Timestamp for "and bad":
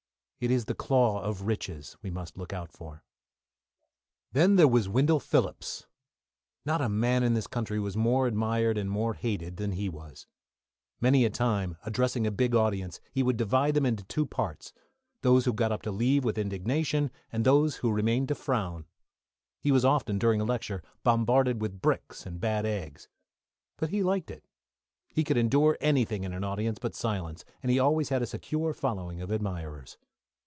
22.25-22.65